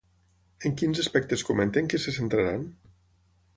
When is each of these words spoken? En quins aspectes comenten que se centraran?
En 0.69 0.73
quins 0.81 1.01
aspectes 1.03 1.45
comenten 1.51 1.91
que 1.93 2.01
se 2.07 2.17
centraran? 2.19 2.67